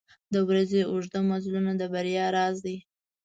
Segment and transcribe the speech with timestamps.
[0.33, 2.77] •د ورځې اوږده مزلونه د بریا راز دی.